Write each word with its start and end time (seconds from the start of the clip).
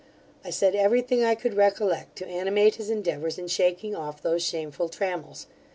I 0.43 0.49
said 0.49 0.73
every 0.73 1.01
thing 1.01 1.23
I 1.23 1.35
could 1.35 1.53
recollect, 1.53 2.15
to 2.15 2.25
animate 2.27 2.77
his 2.77 2.89
endeavours 2.89 3.37
in 3.37 3.47
shaking 3.47 3.95
off 3.95 4.19
those 4.19 4.41
shameful 4.43 4.89
trammels. 4.89 5.45